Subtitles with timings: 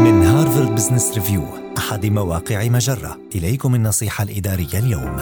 [0.00, 1.42] من هارفارد بزنس ريفيو
[1.78, 3.18] أحد مواقع مجرة.
[3.34, 5.16] إليكم النصيحة الإدارية اليوم.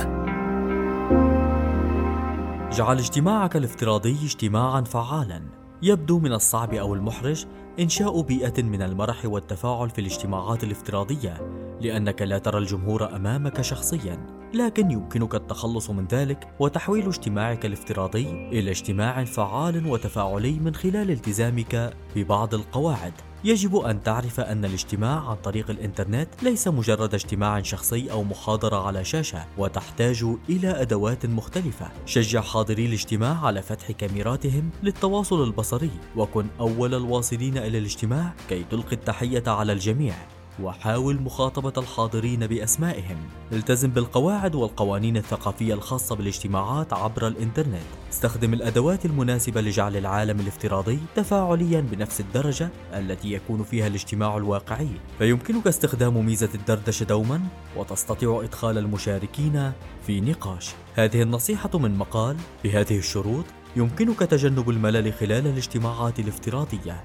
[2.73, 5.43] جعل اجتماعك الافتراضي اجتماعا فعالا.
[5.83, 7.45] يبدو من الصعب أو المحرج
[7.81, 11.35] إنشاء بيئة من المرح والتفاعل في الاجتماعات الافتراضية
[11.81, 14.38] لأنك لا ترى الجمهور أمامك شخصيا.
[14.55, 21.97] لكن يمكنك التخلص من ذلك وتحويل اجتماعك الافتراضي إلى اجتماع فعال وتفاعلي من خلال التزامك
[22.17, 23.13] ببعض القواعد.
[23.45, 29.05] يجب أن تعرف أن الاجتماع عن طريق الإنترنت ليس مجرد اجتماع شخصي أو محاضرة على
[29.05, 31.87] شاشة وتحتاج إلى أدوات مختلفة.
[32.07, 38.93] شجع حاضري الاجتماع على فتح كاميراتهم للتواصل البصري وكن أول الواصلين إلى الاجتماع كي تلقي
[38.93, 40.15] التحية على الجميع.
[40.63, 43.17] وحاول مخاطبة الحاضرين بأسمائهم.
[43.53, 47.83] التزم بالقواعد والقوانين الثقافية الخاصة بالاجتماعات عبر الإنترنت.
[48.13, 54.91] استخدم الأدوات المناسبة لجعل العالم الافتراضي تفاعليا بنفس الدرجة التي يكون فيها الاجتماع الواقعي.
[55.19, 57.41] فيمكنك استخدام ميزة الدردشة دوما
[57.77, 59.73] وتستطيع إدخال المشاركين
[60.07, 60.71] في نقاش.
[60.95, 63.45] هذه النصيحة من مقال بهذه الشروط
[63.77, 67.05] يمكنك تجنب الملل خلال الاجتماعات الافتراضية